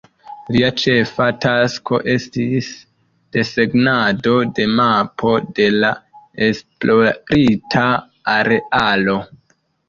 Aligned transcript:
Lia 0.53 0.67
ĉefa 0.83 1.25
tasko 1.43 1.99
estis 2.13 2.69
desegnado 3.37 4.33
de 4.61 4.65
mapo 4.79 5.35
de 5.61 5.69
la 5.83 5.93
esplorita 6.47 7.85
arealo. 8.39 9.17